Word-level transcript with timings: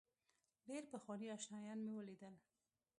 ډېر 0.67 0.83
پخواني 0.93 1.27
آشنایان 1.37 1.79
مې 1.83 1.91
ولیدل. 1.95 2.35